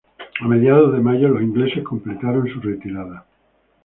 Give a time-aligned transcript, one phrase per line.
[0.39, 3.23] A mediados de mayo, los ingleses completaron su retirada.